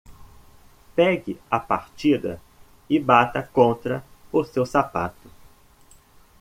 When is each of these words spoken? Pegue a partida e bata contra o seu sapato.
Pegue 0.95 1.39
a 1.47 1.59
partida 1.59 2.41
e 2.89 2.99
bata 2.99 3.43
contra 3.43 4.03
o 4.31 4.43
seu 4.43 4.65
sapato. 4.65 5.29